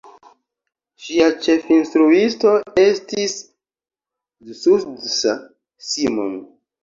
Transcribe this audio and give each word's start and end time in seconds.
Ŝia 1.07 1.25
ĉefinstruisto 1.47 2.53
estis 2.85 3.35
Zsuzsa 4.63 5.35
Simon. 5.93 6.35